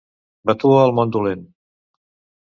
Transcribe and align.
Vatua 0.49 0.79
el 0.85 0.93
món 0.99 1.13
dolent! 1.15 1.43